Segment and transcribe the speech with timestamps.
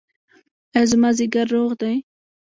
[0.75, 1.95] ایا زما ځیګر روغ دی؟